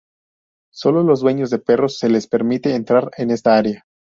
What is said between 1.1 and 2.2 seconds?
dueños de perros se